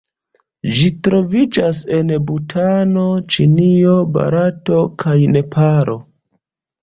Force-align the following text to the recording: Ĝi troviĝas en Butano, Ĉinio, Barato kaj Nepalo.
Ĝi 0.77 0.85
troviĝas 1.07 1.81
en 1.97 2.13
Butano, 2.29 3.03
Ĉinio, 3.35 3.93
Barato 4.15 4.79
kaj 5.03 5.15
Nepalo. 5.35 5.99